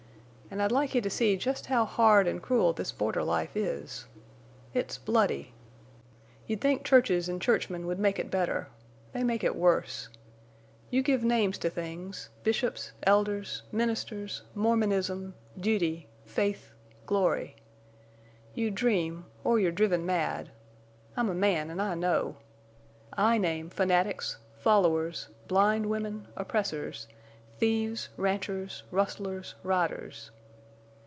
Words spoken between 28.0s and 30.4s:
ranchers, rustlers, riders.